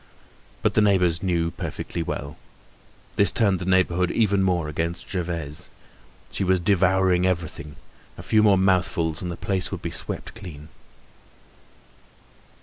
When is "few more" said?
8.23-8.57